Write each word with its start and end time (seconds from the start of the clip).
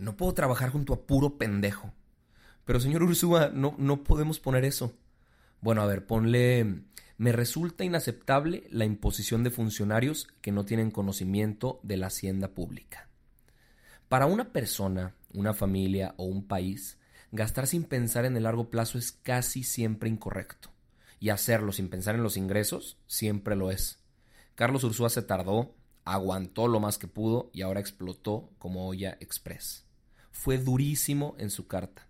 No 0.00 0.16
puedo 0.16 0.32
trabajar 0.32 0.70
junto 0.70 0.94
a 0.94 1.02
puro 1.02 1.36
pendejo. 1.36 1.92
Pero 2.64 2.80
señor 2.80 3.02
Ursúa, 3.02 3.50
no, 3.52 3.74
no 3.76 4.02
podemos 4.02 4.40
poner 4.40 4.64
eso. 4.64 4.94
Bueno, 5.60 5.82
a 5.82 5.86
ver, 5.86 6.06
ponle. 6.06 6.84
Me 7.18 7.32
resulta 7.32 7.84
inaceptable 7.84 8.66
la 8.70 8.86
imposición 8.86 9.44
de 9.44 9.50
funcionarios 9.50 10.26
que 10.40 10.52
no 10.52 10.64
tienen 10.64 10.90
conocimiento 10.90 11.80
de 11.82 11.98
la 11.98 12.06
hacienda 12.06 12.48
pública. 12.48 13.10
Para 14.08 14.24
una 14.24 14.54
persona, 14.54 15.16
una 15.34 15.52
familia 15.52 16.14
o 16.16 16.24
un 16.24 16.46
país, 16.46 16.98
gastar 17.30 17.66
sin 17.66 17.84
pensar 17.84 18.24
en 18.24 18.38
el 18.38 18.44
largo 18.44 18.70
plazo 18.70 18.96
es 18.96 19.12
casi 19.12 19.64
siempre 19.64 20.08
incorrecto. 20.08 20.70
Y 21.18 21.28
hacerlo 21.28 21.72
sin 21.72 21.90
pensar 21.90 22.14
en 22.14 22.22
los 22.22 22.38
ingresos 22.38 22.96
siempre 23.06 23.54
lo 23.54 23.70
es. 23.70 23.98
Carlos 24.54 24.82
Ursúa 24.82 25.10
se 25.10 25.20
tardó, 25.20 25.74
aguantó 26.06 26.68
lo 26.68 26.80
más 26.80 26.96
que 26.96 27.06
pudo 27.06 27.50
y 27.52 27.60
ahora 27.60 27.80
explotó 27.80 28.48
como 28.58 28.88
olla 28.88 29.18
express. 29.20 29.89
Fue 30.30 30.58
durísimo 30.58 31.34
en 31.38 31.50
su 31.50 31.66
carta. 31.66 32.06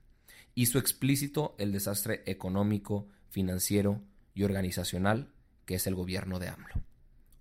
Hizo 0.55 0.79
explícito 0.79 1.55
el 1.59 1.73
desastre 1.73 2.23
económico, 2.27 3.09
financiero 3.29 4.03
y 4.35 4.45
organizacional 4.45 5.33
que 5.65 5.77
es 5.77 5.87
el 5.87 5.95
gobierno 5.95 6.41
de 6.41 6.49
AMLO. 6.49 6.83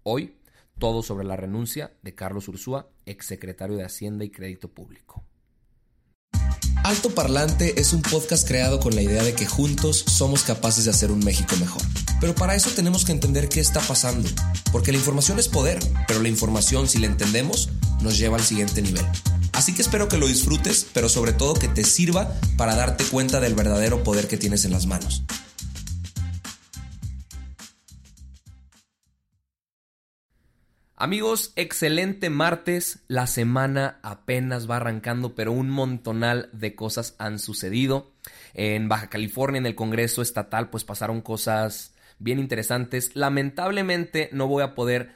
Hoy, 0.04 0.36
todo 0.78 1.02
sobre 1.02 1.26
la 1.26 1.36
renuncia 1.36 1.94
de 2.04 2.14
Carlos 2.14 2.48
Ursúa, 2.48 2.90
exsecretario 3.06 3.76
de 3.76 3.84
Hacienda 3.84 4.24
y 4.24 4.30
Crédito 4.30 4.72
Público. 4.72 5.24
Alto 6.84 7.10
Parlante 7.14 7.80
es 7.80 7.92
un 7.94 8.02
podcast 8.02 8.48
creado 8.48 8.80
con 8.80 8.96
la 8.96 9.02
idea 9.02 9.24
de 9.24 9.34
que 9.34 9.46
juntos 9.46 9.98
somos 9.98 10.44
capaces 10.44 10.86
de 10.86 10.92
hacer 10.92 11.12
un 11.12 11.20
México 11.20 11.56
mejor. 11.60 11.82
Pero 12.22 12.34
para 12.36 12.56
eso 12.56 12.70
tenemos 12.76 13.04
que 13.04 13.12
entender 13.12 13.50
qué 13.50 13.60
está 13.60 13.82
pasando, 13.82 14.30
porque 14.72 14.92
la 14.92 14.98
información 14.98 15.40
es 15.40 15.48
poder, 15.48 15.80
pero 16.08 16.22
la 16.22 16.30
información, 16.30 16.88
si 16.88 17.00
la 17.00 17.08
entendemos, 17.08 17.70
nos 18.02 18.18
lleva 18.18 18.38
al 18.38 18.44
siguiente 18.44 18.82
nivel. 18.82 19.06
Así 19.54 19.74
que 19.74 19.82
espero 19.82 20.08
que 20.08 20.18
lo 20.18 20.28
disfrutes, 20.28 20.88
pero 20.94 21.10
sobre 21.10 21.34
todo 21.34 21.54
que 21.54 21.68
te 21.68 21.84
sirva 21.84 22.34
para 22.58 22.76
darte 22.76 23.04
cuenta 23.04 23.40
del 23.40 23.56
verdadero 23.56 24.04
poder 24.04 24.28
que 24.28 24.38
tienes 24.38 24.66
en 24.66 24.72
las 24.72 24.86
manos. 24.86 25.24
Amigos, 31.02 31.54
excelente 31.56 32.30
martes. 32.30 33.00
La 33.08 33.26
semana 33.26 34.00
apenas 34.04 34.70
va 34.70 34.76
arrancando, 34.76 35.34
pero 35.34 35.54
un 35.54 35.70
montonal 35.70 36.50
de 36.52 36.76
cosas 36.76 37.16
han 37.20 37.40
sucedido. 37.40 38.12
En 38.54 38.90
Baja 38.90 39.08
California, 39.08 39.60
en 39.60 39.66
el 39.66 39.76
Congreso 39.76 40.22
Estatal, 40.22 40.70
pues 40.70 40.84
pasaron 40.84 41.22
cosas 41.22 41.94
bien 42.18 42.38
interesantes. 42.38 43.16
Lamentablemente 43.16 44.30
no 44.34 44.48
voy 44.48 44.62
a 44.62 44.76
poder 44.76 45.16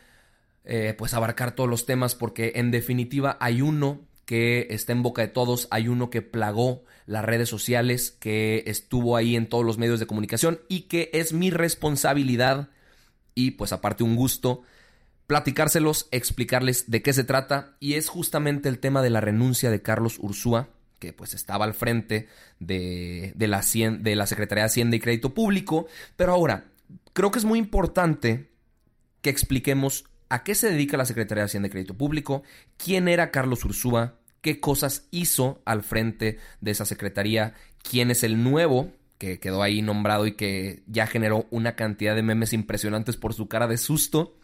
eh, 0.66 0.96
pues 0.98 1.14
abarcar 1.14 1.56
todos 1.56 1.70
los 1.70 1.86
temas 1.86 2.16
porque 2.16 2.54
en 2.56 2.72
definitiva 2.72 3.38
hay 3.40 3.62
uno 3.62 4.02
que 4.26 4.68
está 4.70 4.94
en 4.94 5.04
boca 5.04 5.22
de 5.22 5.28
todos, 5.28 5.68
hay 5.70 5.88
uno 5.88 6.10
que 6.10 6.22
plagó 6.22 6.86
las 7.06 7.26
redes 7.26 7.50
sociales, 7.50 8.12
que 8.12 8.64
estuvo 8.68 9.18
ahí 9.18 9.36
en 9.36 9.48
todos 9.48 9.66
los 9.66 9.78
medios 9.78 10.00
de 10.00 10.08
comunicación 10.08 10.62
y 10.70 10.82
que 10.82 11.10
es 11.14 11.34
mi 11.34 11.50
responsabilidad 11.50 12.70
y 13.36 13.52
pues 13.52 13.74
aparte 13.74 14.04
un 14.04 14.16
gusto 14.16 14.64
platicárselos, 15.28 16.08
explicarles 16.12 16.90
de 16.92 17.02
qué 17.02 17.14
se 17.14 17.24
trata. 17.24 17.76
Y 17.80 17.94
es 17.94 18.10
justamente 18.10 18.70
el 18.70 18.80
tema 18.80 19.02
de 19.02 19.10
la 19.10 19.22
renuncia 19.22 19.72
de 19.72 19.82
Carlos 19.82 20.18
Ursúa, 20.20 20.70
que 21.00 21.14
pues 21.14 21.34
estaba 21.34 21.66
al 21.66 21.74
frente 21.74 22.28
de, 22.60 23.34
de, 23.36 23.48
la, 23.48 23.62
de 24.00 24.16
la 24.16 24.28
Secretaría 24.28 24.64
de 24.64 24.68
Hacienda 24.68 24.96
y 24.96 25.00
Crédito 25.00 25.34
Público, 25.34 25.88
pero 26.16 26.34
ahora 26.34 26.72
creo 27.14 27.32
que 27.32 27.40
es 27.40 27.46
muy 27.46 27.60
importante 27.60 28.52
que 29.22 29.30
expliquemos 29.30 30.06
a 30.34 30.44
qué 30.44 30.56
se 30.56 30.72
dedica 30.72 30.98
la 30.98 31.06
Secretaría 31.06 31.44
de 31.44 31.46
Hacienda 31.46 31.68
y 31.68 31.72
Crédito 31.72 31.96
Público, 31.96 32.42
quién 32.78 33.08
era 33.08 33.30
Carlos 33.30 33.64
Ursúa, 33.66 34.16
qué 34.42 34.60
cosas 34.60 35.08
hizo 35.12 35.62
al 35.64 35.84
frente 35.84 36.40
de 36.60 36.72
esa 36.72 36.86
secretaría, 36.86 37.54
quién 37.88 38.10
es 38.10 38.24
el 38.24 38.42
nuevo 38.42 38.92
que 39.20 39.40
quedó 39.40 39.62
ahí 39.62 39.84
nombrado 39.84 40.26
y 40.26 40.32
que 40.32 40.82
ya 40.88 41.06
generó 41.06 41.46
una 41.52 41.76
cantidad 41.76 42.16
de 42.16 42.24
memes 42.24 42.52
impresionantes 42.52 43.16
por 43.16 43.36
su 43.36 43.48
cara 43.48 43.68
de 43.68 43.78
susto 43.78 44.36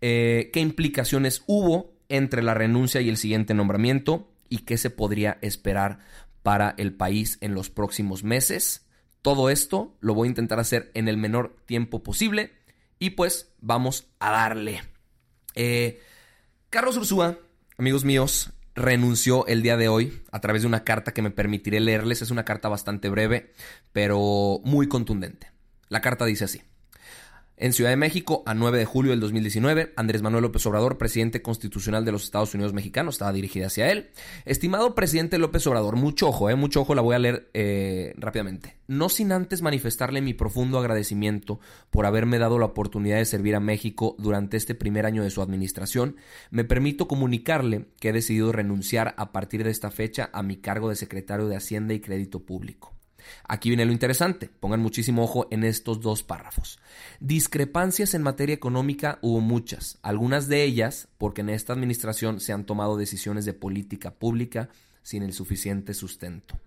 eh, 0.00 0.50
qué 0.52 0.60
implicaciones 0.60 1.42
hubo 1.46 1.92
entre 2.08 2.42
la 2.42 2.54
renuncia 2.54 3.00
y 3.00 3.08
el 3.08 3.16
siguiente 3.16 3.54
nombramiento 3.54 4.28
y 4.48 4.58
qué 4.58 4.76
se 4.76 4.90
podría 4.90 5.38
esperar 5.40 6.00
para 6.42 6.74
el 6.78 6.94
país 6.94 7.38
en 7.40 7.54
los 7.54 7.70
próximos 7.70 8.24
meses. 8.24 8.86
Todo 9.22 9.50
esto 9.50 9.96
lo 10.00 10.14
voy 10.14 10.26
a 10.26 10.30
intentar 10.30 10.58
hacer 10.58 10.90
en 10.94 11.08
el 11.08 11.16
menor 11.16 11.56
tiempo 11.66 12.02
posible. 12.02 12.52
Y 12.98 13.10
pues 13.10 13.52
vamos 13.60 14.08
a 14.18 14.32
darle. 14.32 14.80
Eh, 15.60 16.00
Carlos 16.70 16.96
Ursúa, 16.96 17.36
amigos 17.78 18.04
míos, 18.04 18.52
renunció 18.76 19.44
el 19.48 19.60
día 19.60 19.76
de 19.76 19.88
hoy 19.88 20.22
a 20.30 20.40
través 20.40 20.62
de 20.62 20.68
una 20.68 20.84
carta 20.84 21.12
que 21.12 21.20
me 21.20 21.32
permitiré 21.32 21.80
leerles. 21.80 22.22
Es 22.22 22.30
una 22.30 22.44
carta 22.44 22.68
bastante 22.68 23.08
breve, 23.08 23.52
pero 23.92 24.60
muy 24.62 24.86
contundente. 24.86 25.50
La 25.88 26.00
carta 26.00 26.24
dice 26.26 26.44
así. 26.44 26.62
En 27.60 27.72
Ciudad 27.72 27.90
de 27.90 27.96
México, 27.96 28.44
a 28.46 28.54
9 28.54 28.78
de 28.78 28.84
julio 28.84 29.10
del 29.10 29.18
2019, 29.18 29.92
Andrés 29.96 30.22
Manuel 30.22 30.42
López 30.42 30.64
Obrador, 30.66 30.96
presidente 30.96 31.42
constitucional 31.42 32.04
de 32.04 32.12
los 32.12 32.22
Estados 32.22 32.54
Unidos 32.54 32.72
mexicanos, 32.72 33.16
estaba 33.16 33.32
dirigida 33.32 33.66
hacia 33.66 33.90
él. 33.90 34.10
Estimado 34.44 34.94
presidente 34.94 35.38
López 35.38 35.66
Obrador, 35.66 35.96
mucho 35.96 36.28
ojo, 36.28 36.48
eh, 36.50 36.54
mucho 36.54 36.82
ojo, 36.82 36.94
la 36.94 37.02
voy 37.02 37.16
a 37.16 37.18
leer 37.18 37.50
eh, 37.54 38.14
rápidamente. 38.16 38.76
No 38.86 39.08
sin 39.08 39.32
antes 39.32 39.60
manifestarle 39.60 40.22
mi 40.22 40.34
profundo 40.34 40.78
agradecimiento 40.78 41.58
por 41.90 42.06
haberme 42.06 42.38
dado 42.38 42.60
la 42.60 42.66
oportunidad 42.66 43.16
de 43.16 43.24
servir 43.24 43.56
a 43.56 43.60
México 43.60 44.14
durante 44.20 44.56
este 44.56 44.76
primer 44.76 45.04
año 45.04 45.24
de 45.24 45.30
su 45.30 45.42
administración, 45.42 46.14
me 46.52 46.62
permito 46.62 47.08
comunicarle 47.08 47.86
que 47.98 48.10
he 48.10 48.12
decidido 48.12 48.52
renunciar 48.52 49.16
a 49.18 49.32
partir 49.32 49.64
de 49.64 49.70
esta 49.70 49.90
fecha 49.90 50.30
a 50.32 50.44
mi 50.44 50.58
cargo 50.58 50.90
de 50.90 50.94
secretario 50.94 51.48
de 51.48 51.56
Hacienda 51.56 51.92
y 51.92 51.98
Crédito 51.98 52.46
Público. 52.46 52.97
Aquí 53.44 53.70
viene 53.70 53.84
lo 53.84 53.92
interesante, 53.92 54.50
pongan 54.60 54.80
muchísimo 54.80 55.22
ojo 55.24 55.46
en 55.50 55.64
estos 55.64 56.00
dos 56.00 56.22
párrafos. 56.22 56.78
Discrepancias 57.20 58.14
en 58.14 58.22
materia 58.22 58.54
económica 58.54 59.18
hubo 59.22 59.40
muchas, 59.40 59.98
algunas 60.02 60.48
de 60.48 60.64
ellas 60.64 61.08
porque 61.18 61.40
en 61.40 61.50
esta 61.50 61.72
administración 61.72 62.40
se 62.40 62.52
han 62.52 62.64
tomado 62.64 62.96
decisiones 62.96 63.44
de 63.44 63.54
política 63.54 64.12
pública 64.12 64.68
sin 65.02 65.22
el 65.22 65.32
suficiente 65.32 65.94
sustento. 65.94 66.58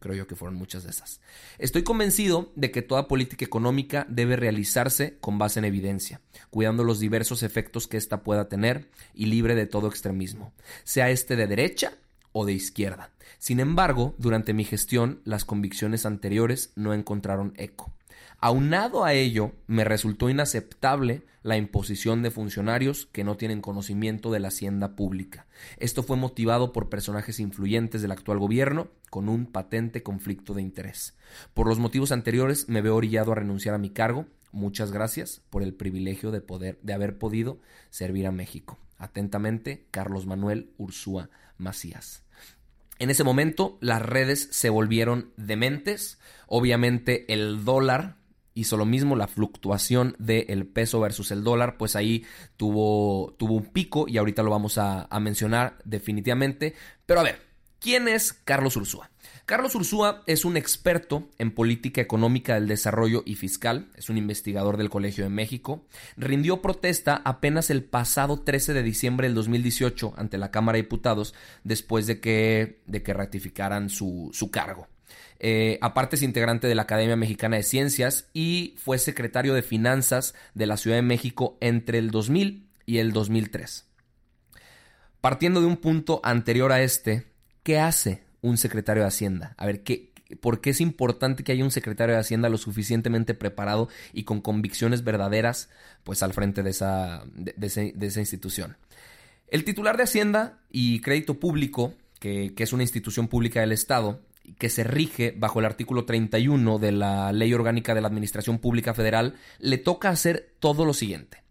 Creo 0.00 0.14
yo 0.14 0.26
que 0.26 0.34
fueron 0.34 0.56
muchas 0.56 0.84
de 0.84 0.90
esas. 0.90 1.20
Estoy 1.58 1.82
convencido 1.82 2.50
de 2.56 2.70
que 2.70 2.80
toda 2.80 3.06
política 3.06 3.44
económica 3.44 4.06
debe 4.08 4.34
realizarse 4.34 5.18
con 5.20 5.38
base 5.38 5.58
en 5.58 5.66
evidencia, 5.66 6.22
cuidando 6.48 6.84
los 6.84 7.00
diversos 7.00 7.42
efectos 7.42 7.86
que 7.86 7.98
ésta 7.98 8.22
pueda 8.22 8.48
tener 8.48 8.88
y 9.14 9.26
libre 9.26 9.54
de 9.54 9.66
todo 9.66 9.88
extremismo, 9.88 10.54
sea 10.84 11.10
este 11.10 11.36
de 11.36 11.46
derecha 11.46 11.92
o 12.32 12.44
de 12.44 12.52
izquierda. 12.52 13.10
Sin 13.38 13.60
embargo, 13.60 14.14
durante 14.18 14.52
mi 14.52 14.64
gestión, 14.64 15.20
las 15.24 15.44
convicciones 15.44 16.06
anteriores 16.06 16.72
no 16.76 16.92
encontraron 16.94 17.54
eco. 17.56 17.92
Aunado 18.38 19.04
a 19.04 19.12
ello, 19.12 19.52
me 19.66 19.84
resultó 19.84 20.30
inaceptable 20.30 21.22
la 21.42 21.56
imposición 21.56 22.22
de 22.22 22.30
funcionarios 22.30 23.06
que 23.12 23.24
no 23.24 23.36
tienen 23.36 23.60
conocimiento 23.60 24.30
de 24.30 24.40
la 24.40 24.48
hacienda 24.48 24.94
pública. 24.96 25.46
Esto 25.78 26.02
fue 26.02 26.16
motivado 26.16 26.72
por 26.72 26.88
personajes 26.88 27.40
influyentes 27.40 28.02
del 28.02 28.12
actual 28.12 28.38
gobierno 28.38 28.88
con 29.10 29.28
un 29.28 29.46
patente 29.46 30.02
conflicto 30.02 30.54
de 30.54 30.62
interés. 30.62 31.16
Por 31.54 31.66
los 31.66 31.78
motivos 31.78 32.12
anteriores 32.12 32.68
me 32.68 32.82
veo 32.82 32.96
orillado 32.96 33.32
a 33.32 33.36
renunciar 33.36 33.74
a 33.74 33.78
mi 33.78 33.90
cargo. 33.90 34.26
Muchas 34.52 34.90
gracias 34.90 35.42
por 35.50 35.62
el 35.62 35.74
privilegio 35.74 36.30
de 36.30 36.40
poder 36.40 36.78
de 36.82 36.92
haber 36.92 37.18
podido 37.18 37.58
servir 37.90 38.26
a 38.26 38.32
México. 38.32 38.78
Atentamente, 38.98 39.86
Carlos 39.90 40.26
Manuel 40.26 40.70
Ursúa 40.76 41.30
En 42.98 43.10
ese 43.10 43.24
momento 43.24 43.78
las 43.80 44.02
redes 44.02 44.48
se 44.50 44.70
volvieron 44.70 45.32
dementes. 45.36 46.18
Obviamente 46.46 47.32
el 47.32 47.64
dólar 47.64 48.16
hizo 48.54 48.76
lo 48.76 48.84
mismo, 48.84 49.16
la 49.16 49.28
fluctuación 49.28 50.16
del 50.18 50.66
peso 50.66 51.00
versus 51.00 51.30
el 51.30 51.44
dólar, 51.44 51.76
pues 51.78 51.96
ahí 51.96 52.26
tuvo, 52.56 53.34
tuvo 53.38 53.54
un 53.54 53.66
pico 53.66 54.06
y 54.08 54.18
ahorita 54.18 54.42
lo 54.42 54.50
vamos 54.50 54.76
a, 54.76 55.06
a 55.08 55.20
mencionar 55.20 55.78
definitivamente. 55.84 56.74
Pero 57.06 57.20
a 57.20 57.22
ver, 57.22 57.50
¿Quién 57.80 58.08
es 58.08 58.34
Carlos 58.34 58.76
Ursúa? 58.76 59.10
Carlos 59.50 59.74
Ursúa 59.74 60.22
es 60.28 60.44
un 60.44 60.56
experto 60.56 61.28
en 61.36 61.50
política 61.50 62.00
económica 62.00 62.54
del 62.54 62.68
desarrollo 62.68 63.24
y 63.26 63.34
fiscal, 63.34 63.88
es 63.96 64.08
un 64.08 64.16
investigador 64.16 64.76
del 64.76 64.90
Colegio 64.90 65.24
de 65.24 65.30
México, 65.30 65.84
rindió 66.16 66.62
protesta 66.62 67.20
apenas 67.24 67.68
el 67.68 67.82
pasado 67.82 68.42
13 68.42 68.74
de 68.74 68.84
diciembre 68.84 69.26
del 69.26 69.34
2018 69.34 70.14
ante 70.16 70.38
la 70.38 70.52
Cámara 70.52 70.76
de 70.76 70.84
Diputados 70.84 71.34
después 71.64 72.06
de 72.06 72.20
que, 72.20 72.80
de 72.86 73.02
que 73.02 73.12
ratificaran 73.12 73.90
su, 73.90 74.30
su 74.32 74.52
cargo. 74.52 74.86
Eh, 75.40 75.78
aparte 75.80 76.14
es 76.14 76.22
integrante 76.22 76.68
de 76.68 76.76
la 76.76 76.82
Academia 76.82 77.16
Mexicana 77.16 77.56
de 77.56 77.64
Ciencias 77.64 78.28
y 78.32 78.76
fue 78.78 78.98
secretario 78.98 79.52
de 79.54 79.62
Finanzas 79.62 80.36
de 80.54 80.66
la 80.66 80.76
Ciudad 80.76 80.98
de 80.98 81.02
México 81.02 81.58
entre 81.60 81.98
el 81.98 82.12
2000 82.12 82.68
y 82.86 82.98
el 82.98 83.10
2003. 83.12 83.84
Partiendo 85.20 85.60
de 85.60 85.66
un 85.66 85.78
punto 85.78 86.20
anterior 86.22 86.70
a 86.70 86.82
este, 86.82 87.26
¿qué 87.64 87.80
hace 87.80 88.29
un 88.42 88.56
secretario 88.56 89.02
de 89.02 89.08
Hacienda? 89.08 89.54
A 89.56 89.66
ver, 89.66 89.82
¿qué, 89.82 90.12
¿por 90.40 90.60
qué 90.60 90.70
es 90.70 90.80
importante 90.80 91.44
que 91.44 91.52
haya 91.52 91.64
un 91.64 91.70
secretario 91.70 92.14
de 92.14 92.20
Hacienda 92.20 92.48
lo 92.48 92.58
suficientemente 92.58 93.34
preparado 93.34 93.88
y 94.12 94.24
con 94.24 94.40
convicciones 94.40 95.04
verdaderas 95.04 95.68
pues 96.04 96.22
al 96.22 96.32
frente 96.32 96.62
de 96.62 96.70
esa, 96.70 97.24
de, 97.34 97.94
esa 98.00 98.20
institución? 98.20 98.76
El 99.48 99.64
titular 99.64 99.96
de 99.96 100.04
Hacienda 100.04 100.60
y 100.70 101.00
Crédito 101.00 101.40
Público, 101.40 101.94
que, 102.20 102.54
que 102.54 102.62
es 102.62 102.72
una 102.72 102.84
institución 102.84 103.28
pública 103.28 103.60
del 103.60 103.72
Estado, 103.72 104.20
que 104.58 104.68
se 104.68 104.84
rige 104.84 105.34
bajo 105.36 105.60
el 105.60 105.66
artículo 105.66 106.04
31 106.04 106.78
de 106.78 106.92
la 106.92 107.32
Ley 107.32 107.52
Orgánica 107.52 107.94
de 107.94 108.00
la 108.00 108.08
Administración 108.08 108.58
Pública 108.58 108.94
Federal, 108.94 109.34
le 109.58 109.78
toca 109.78 110.10
hacer 110.10 110.54
todo 110.60 110.84
lo 110.84 110.94
siguiente. 110.94 111.42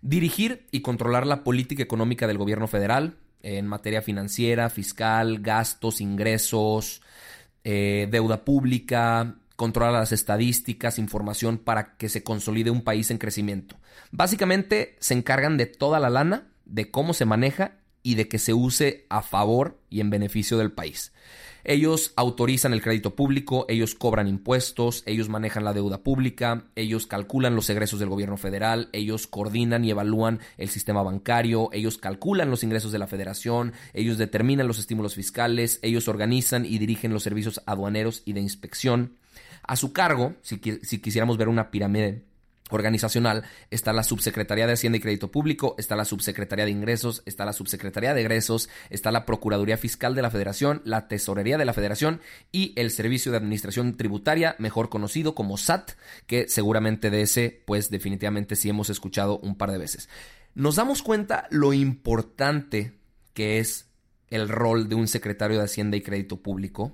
Dirigir 0.00 0.66
y 0.70 0.80
controlar 0.80 1.26
la 1.26 1.42
política 1.42 1.82
económica 1.82 2.26
del 2.26 2.38
gobierno 2.38 2.68
federal 2.68 3.16
en 3.42 3.66
materia 3.66 4.02
financiera, 4.02 4.70
fiscal, 4.70 5.40
gastos, 5.40 6.00
ingresos, 6.00 7.02
eh, 7.64 8.08
deuda 8.10 8.44
pública, 8.44 9.36
controlar 9.56 9.92
las 9.92 10.12
estadísticas, 10.12 10.98
información 10.98 11.58
para 11.58 11.96
que 11.96 12.08
se 12.08 12.22
consolide 12.22 12.70
un 12.70 12.82
país 12.82 13.10
en 13.10 13.18
crecimiento. 13.18 13.76
Básicamente 14.10 14.96
se 15.00 15.14
encargan 15.14 15.56
de 15.56 15.66
toda 15.66 15.98
la 15.98 16.10
lana, 16.10 16.48
de 16.64 16.90
cómo 16.90 17.14
se 17.14 17.24
maneja 17.24 17.77
y 18.08 18.14
de 18.14 18.26
que 18.26 18.38
se 18.38 18.54
use 18.54 19.04
a 19.10 19.20
favor 19.20 19.76
y 19.90 20.00
en 20.00 20.08
beneficio 20.08 20.56
del 20.56 20.72
país. 20.72 21.12
Ellos 21.62 22.14
autorizan 22.16 22.72
el 22.72 22.80
crédito 22.80 23.14
público, 23.14 23.66
ellos 23.68 23.94
cobran 23.94 24.28
impuestos, 24.28 25.02
ellos 25.04 25.28
manejan 25.28 25.62
la 25.62 25.74
deuda 25.74 26.02
pública, 26.02 26.64
ellos 26.74 27.06
calculan 27.06 27.54
los 27.54 27.68
egresos 27.68 28.00
del 28.00 28.08
gobierno 28.08 28.38
federal, 28.38 28.88
ellos 28.94 29.26
coordinan 29.26 29.84
y 29.84 29.90
evalúan 29.90 30.40
el 30.56 30.70
sistema 30.70 31.02
bancario, 31.02 31.68
ellos 31.74 31.98
calculan 31.98 32.48
los 32.48 32.64
ingresos 32.64 32.92
de 32.92 32.98
la 32.98 33.06
federación, 33.06 33.74
ellos 33.92 34.16
determinan 34.16 34.66
los 34.66 34.78
estímulos 34.78 35.14
fiscales, 35.14 35.78
ellos 35.82 36.08
organizan 36.08 36.64
y 36.64 36.78
dirigen 36.78 37.12
los 37.12 37.24
servicios 37.24 37.60
aduaneros 37.66 38.22
y 38.24 38.32
de 38.32 38.40
inspección. 38.40 39.18
A 39.62 39.76
su 39.76 39.92
cargo, 39.92 40.34
si, 40.40 40.58
si 40.80 40.98
quisiéramos 41.02 41.36
ver 41.36 41.48
una 41.48 41.70
pirámide 41.70 42.24
organizacional 42.70 43.44
está 43.70 43.92
la 43.92 44.02
Subsecretaría 44.02 44.66
de 44.66 44.74
Hacienda 44.74 44.98
y 44.98 45.00
Crédito 45.00 45.30
Público, 45.30 45.74
está 45.78 45.96
la 45.96 46.04
Subsecretaría 46.04 46.64
de 46.64 46.70
Ingresos, 46.70 47.22
está 47.26 47.44
la 47.44 47.52
Subsecretaría 47.52 48.14
de 48.14 48.20
Egresos, 48.20 48.68
está 48.90 49.10
la 49.10 49.26
Procuraduría 49.26 49.76
Fiscal 49.76 50.14
de 50.14 50.22
la 50.22 50.30
Federación, 50.30 50.82
la 50.84 51.08
Tesorería 51.08 51.58
de 51.58 51.64
la 51.64 51.72
Federación 51.72 52.20
y 52.52 52.72
el 52.76 52.90
Servicio 52.90 53.32
de 53.32 53.38
Administración 53.38 53.96
Tributaria, 53.96 54.56
mejor 54.58 54.88
conocido 54.88 55.34
como 55.34 55.56
SAT, 55.56 55.92
que 56.26 56.48
seguramente 56.48 57.10
de 57.10 57.22
ese, 57.22 57.62
pues 57.66 57.90
definitivamente 57.90 58.56
sí 58.56 58.68
hemos 58.68 58.90
escuchado 58.90 59.38
un 59.38 59.56
par 59.56 59.72
de 59.72 59.78
veces. 59.78 60.08
Nos 60.54 60.76
damos 60.76 61.02
cuenta 61.02 61.46
lo 61.50 61.72
importante 61.72 62.98
que 63.34 63.58
es 63.58 63.88
el 64.30 64.48
rol 64.48 64.88
de 64.88 64.94
un 64.94 65.08
secretario 65.08 65.58
de 65.58 65.64
Hacienda 65.64 65.96
y 65.96 66.02
Crédito 66.02 66.42
Público. 66.42 66.92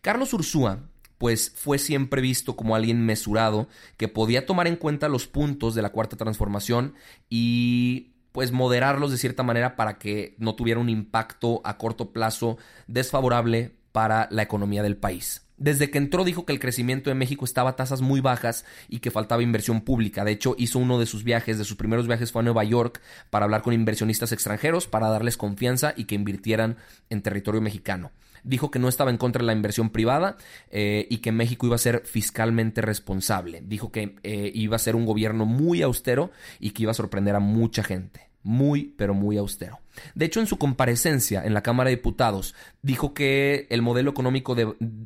Carlos 0.00 0.32
Ursúa 0.32 0.91
pues 1.22 1.52
fue 1.54 1.78
siempre 1.78 2.20
visto 2.20 2.56
como 2.56 2.74
alguien 2.74 3.06
mesurado 3.06 3.68
que 3.96 4.08
podía 4.08 4.44
tomar 4.44 4.66
en 4.66 4.74
cuenta 4.74 5.08
los 5.08 5.28
puntos 5.28 5.76
de 5.76 5.80
la 5.80 5.90
cuarta 5.90 6.16
transformación 6.16 6.94
y 7.30 8.14
pues 8.32 8.50
moderarlos 8.50 9.12
de 9.12 9.18
cierta 9.18 9.44
manera 9.44 9.76
para 9.76 9.98
que 9.98 10.34
no 10.38 10.56
tuviera 10.56 10.80
un 10.80 10.88
impacto 10.88 11.60
a 11.62 11.78
corto 11.78 12.10
plazo 12.10 12.58
desfavorable 12.88 13.70
para 13.92 14.26
la 14.32 14.42
economía 14.42 14.82
del 14.82 14.96
país. 14.96 15.46
Desde 15.58 15.92
que 15.92 15.98
entró 15.98 16.24
dijo 16.24 16.44
que 16.44 16.52
el 16.52 16.58
crecimiento 16.58 17.08
de 17.08 17.14
México 17.14 17.44
estaba 17.44 17.70
a 17.70 17.76
tasas 17.76 18.00
muy 18.00 18.20
bajas 18.20 18.64
y 18.88 18.98
que 18.98 19.12
faltaba 19.12 19.44
inversión 19.44 19.82
pública. 19.82 20.24
De 20.24 20.32
hecho, 20.32 20.56
hizo 20.58 20.80
uno 20.80 20.98
de 20.98 21.06
sus 21.06 21.22
viajes, 21.22 21.56
de 21.56 21.64
sus 21.64 21.76
primeros 21.76 22.08
viajes 22.08 22.32
fue 22.32 22.40
a 22.40 22.42
Nueva 22.42 22.64
York 22.64 23.00
para 23.30 23.44
hablar 23.44 23.62
con 23.62 23.74
inversionistas 23.74 24.32
extranjeros, 24.32 24.88
para 24.88 25.08
darles 25.08 25.36
confianza 25.36 25.94
y 25.96 26.06
que 26.06 26.16
invirtieran 26.16 26.78
en 27.10 27.22
territorio 27.22 27.60
mexicano 27.60 28.10
dijo 28.42 28.70
que 28.70 28.78
no 28.78 28.88
estaba 28.88 29.10
en 29.10 29.18
contra 29.18 29.40
de 29.40 29.46
la 29.46 29.52
inversión 29.52 29.90
privada 29.90 30.36
eh, 30.70 31.06
y 31.10 31.18
que 31.18 31.32
México 31.32 31.66
iba 31.66 31.76
a 31.76 31.78
ser 31.78 32.02
fiscalmente 32.04 32.80
responsable. 32.80 33.62
Dijo 33.64 33.92
que 33.92 34.16
eh, 34.22 34.50
iba 34.54 34.76
a 34.76 34.80
ser 34.80 34.96
un 34.96 35.06
gobierno 35.06 35.46
muy 35.46 35.82
austero 35.82 36.30
y 36.58 36.70
que 36.70 36.82
iba 36.82 36.92
a 36.92 36.94
sorprender 36.94 37.34
a 37.34 37.40
mucha 37.40 37.82
gente. 37.82 38.28
Muy, 38.44 38.94
pero 38.96 39.14
muy 39.14 39.36
austero. 39.36 39.80
De 40.14 40.24
hecho, 40.24 40.40
en 40.40 40.48
su 40.48 40.58
comparecencia 40.58 41.44
en 41.44 41.54
la 41.54 41.62
Cámara 41.62 41.90
de 41.90 41.96
Diputados, 41.96 42.56
dijo 42.82 43.14
que 43.14 43.68
el 43.70 43.82
modelo 43.82 44.10
económico 44.10 44.56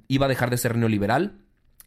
iba 0.08 0.26
a 0.26 0.28
dejar 0.28 0.48
de 0.48 0.56
ser 0.56 0.76
neoliberal 0.76 1.34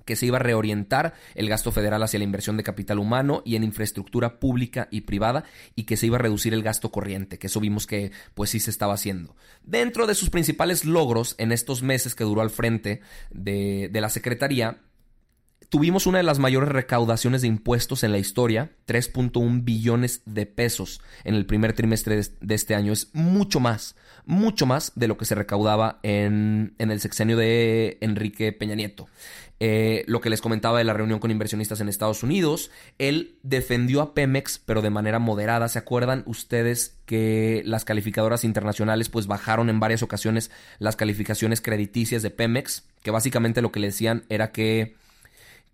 que 0.10 0.16
se 0.16 0.26
iba 0.26 0.38
a 0.38 0.42
reorientar 0.42 1.14
el 1.36 1.48
gasto 1.50 1.72
federal 1.72 2.02
hacia 2.02 2.18
la 2.18 2.24
inversión 2.24 2.58
de 2.58 2.64
capital 2.64 2.98
humano 2.98 3.44
y 3.46 3.56
en 3.56 3.64
infraestructura 3.64 4.40
pública 4.40 4.88
y 4.90 5.02
privada 5.02 5.44
y 5.76 5.84
que 5.84 5.98
se 5.98 6.08
iba 6.08 6.18
a 6.18 6.20
reducir 6.20 6.52
el 6.56 6.64
gasto 6.64 6.90
corriente, 6.90 7.38
que 7.38 7.46
eso 7.46 7.60
vimos 7.60 7.86
que 7.86 8.12
pues 8.34 8.50
sí 8.50 8.60
se 8.60 8.72
estaba 8.72 8.96
haciendo. 8.96 9.36
Dentro 9.62 10.08
de 10.08 10.16
sus 10.16 10.32
principales 10.32 10.84
logros 10.84 11.36
en 11.38 11.52
estos 11.52 11.84
meses 11.84 12.16
que 12.16 12.24
duró 12.24 12.42
al 12.42 12.50
frente 12.50 13.02
de, 13.30 13.88
de 13.92 14.02
la 14.02 14.10
Secretaría, 14.10 14.80
tuvimos 15.70 16.08
una 16.08 16.18
de 16.18 16.24
las 16.24 16.40
mayores 16.40 16.70
recaudaciones 16.70 17.42
de 17.42 17.48
impuestos 17.48 18.04
en 18.04 18.12
la 18.12 18.18
historia, 18.18 18.72
3.1 18.88 19.64
billones 19.64 20.22
de 20.26 20.46
pesos 20.46 21.02
en 21.24 21.36
el 21.36 21.46
primer 21.46 21.74
trimestre 21.74 22.22
de 22.42 22.56
este 22.56 22.76
año. 22.76 22.92
Es 22.92 23.10
mucho 23.14 23.60
más, 23.60 23.96
mucho 24.26 24.66
más 24.66 24.92
de 24.96 25.08
lo 25.08 25.18
que 25.18 25.26
se 25.26 25.36
recaudaba 25.36 26.00
en, 26.04 26.74
en 26.80 26.92
el 26.92 27.00
sexenio 27.00 27.38
de 27.38 27.98
Enrique 28.02 28.52
Peña 28.52 28.76
Nieto. 28.76 29.08
Eh, 29.62 30.06
lo 30.08 30.22
que 30.22 30.30
les 30.30 30.40
comentaba 30.40 30.78
de 30.78 30.86
la 30.86 30.94
reunión 30.94 31.20
con 31.20 31.32
inversionistas 31.32 31.82
en 31.82 31.90
Estados 31.90 32.24
Unidos. 32.24 32.72
Él 32.98 33.36
defendió 33.44 34.02
a 34.02 34.14
Pemex, 34.14 34.58
pero 34.58 34.82
de 34.82 34.90
manera 34.90 35.20
moderada. 35.20 35.68
¿Se 35.68 35.80
acuerdan 35.80 36.24
ustedes 36.26 36.96
que 37.06 37.62
las 37.66 37.84
calificadoras 37.84 38.46
internacionales 38.46 39.10
pues 39.10 39.28
bajaron 39.28 39.70
en 39.70 39.82
varias 39.82 40.02
ocasiones 40.02 40.50
las 40.80 40.96
calificaciones 40.96 41.60
crediticias 41.60 42.22
de 42.22 42.30
Pemex? 42.30 42.86
Que 43.04 43.12
básicamente 43.12 43.62
lo 43.62 43.72
que 43.72 43.82
le 43.82 43.88
decían 43.88 44.24
era 44.30 44.54
que 44.54 44.96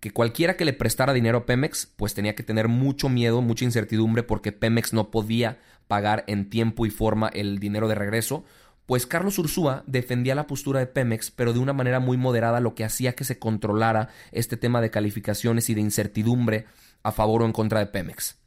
que 0.00 0.10
cualquiera 0.10 0.56
que 0.56 0.64
le 0.64 0.72
prestara 0.72 1.12
dinero 1.12 1.38
a 1.38 1.46
Pemex, 1.46 1.86
pues 1.96 2.14
tenía 2.14 2.34
que 2.34 2.42
tener 2.42 2.68
mucho 2.68 3.08
miedo, 3.08 3.42
mucha 3.42 3.64
incertidumbre, 3.64 4.22
porque 4.22 4.52
Pemex 4.52 4.92
no 4.92 5.10
podía 5.10 5.58
pagar 5.88 6.24
en 6.26 6.50
tiempo 6.50 6.86
y 6.86 6.90
forma 6.90 7.28
el 7.28 7.58
dinero 7.58 7.88
de 7.88 7.94
regreso, 7.94 8.44
pues 8.86 9.06
Carlos 9.06 9.38
Ursúa 9.38 9.82
defendía 9.86 10.36
la 10.36 10.46
postura 10.46 10.78
de 10.78 10.86
Pemex, 10.86 11.32
pero 11.32 11.52
de 11.52 11.58
una 11.58 11.72
manera 11.72 11.98
muy 11.98 12.16
moderada, 12.16 12.60
lo 12.60 12.74
que 12.74 12.84
hacía 12.84 13.14
que 13.14 13.24
se 13.24 13.38
controlara 13.38 14.10
este 14.30 14.56
tema 14.56 14.80
de 14.80 14.90
calificaciones 14.90 15.68
y 15.70 15.74
de 15.74 15.80
incertidumbre 15.80 16.66
a 17.02 17.10
favor 17.10 17.42
o 17.42 17.46
en 17.46 17.52
contra 17.52 17.80
de 17.80 17.86
Pemex. 17.86 18.38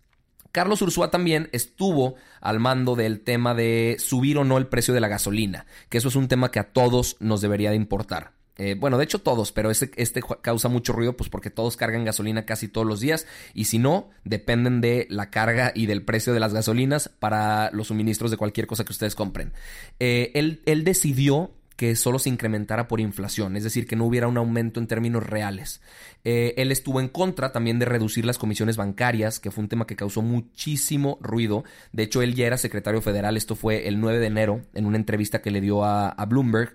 Carlos 0.51 0.82
Ursúa 0.82 1.12
también 1.12 1.50
estuvo 1.51 2.15
al 2.41 2.60
mando 2.60 2.96
del 2.96 3.22
tema 3.22 3.53
de 3.53 3.98
subir 4.00 4.38
o 4.38 4.46
no 4.46 4.58
el 4.58 4.68
precio 4.68 4.94
de 4.94 5.01
la 5.01 5.08
gasolina, 5.08 5.65
que 5.89 6.00
eso 6.00 6.08
es 6.08 6.15
un 6.15 6.27
tema 6.27 6.51
que 6.51 6.60
a 6.60 6.72
todos 6.72 7.18
nos 7.20 7.41
debería 7.41 7.70
de 7.70 7.75
importar. 7.75 8.38
Eh, 8.60 8.75
bueno, 8.78 8.98
de 8.98 9.06
hecho 9.06 9.20
todos, 9.20 9.54
pero 9.54 9.72
este, 9.72 10.22
causa 10.42 10.68
mucho 10.68 10.92
ruido 10.92 11.16
pues 11.16 11.30
porque 11.30 11.50
todos 11.50 11.78
cargan 11.78 12.04
gasolina 12.04 12.46
casi 12.46 12.68
todos 12.68 12.86
los 12.86 13.00
días 13.00 13.25
y 13.54 13.66
si 13.66 13.80
no, 13.80 14.10
dependen 14.25 14.82
de 14.82 15.08
la 15.10 15.30
carga 15.30 15.72
y 15.74 15.86
del 15.86 16.04
precio 16.04 16.34
de 16.34 16.42
las 16.42 16.54
gasolinas 16.54 17.08
para 17.08 17.72
los 17.72 17.88
suministros 17.88 18.32
de 18.32 18.38
cualquier 18.38 18.68
cosa 18.68 18.84
que 18.84 18.92
ustedes 18.92 19.16
compren. 19.16 19.54
Eh, 20.01 20.32
él, 20.34 20.84
decidió 20.84 21.51
que 21.78 21.96
solo 21.96 22.20
se 22.20 22.28
incrementara 22.28 22.89
por 22.89 23.00
inflación, 23.00 23.56
es 23.56 23.63
decir, 23.63 23.88
que 23.88 23.96
no 23.96 24.06
hubiera 24.06 24.28
un 24.28 24.36
aumento 24.36 24.82
en 24.82 24.88
términos 24.88 25.25
reales. 25.25 25.80
Eh, 26.25 26.54
él 26.58 26.74
estuvo 26.74 27.00
en 27.00 27.08
contra 27.08 27.54
también 27.54 27.80
de 27.80 27.86
reducir 27.86 28.25
las 28.25 28.38
comisiones 28.38 28.75
bancarias, 28.75 29.39
que 29.39 29.51
fue 29.51 29.62
un 29.62 29.70
tema 29.70 29.88
que 29.88 29.96
causó 29.96 30.22
muchísimo 30.22 31.18
ruido. 31.22 31.63
De 31.94 32.04
hecho, 32.04 32.22
él 32.22 32.36
ya 32.36 32.48
era 32.48 32.58
secretario 32.58 33.01
federal, 33.01 33.38
esto 33.38 33.56
fue 33.56 33.88
el 33.88 34.01
9 34.01 34.20
de 34.20 34.28
enero, 34.28 34.62
en 34.74 34.86
una 34.86 34.98
entrevista 34.98 35.42
que 35.42 35.51
le 35.51 35.62
dio 35.62 35.86
a 35.86 36.25
Bloomberg. 36.28 36.74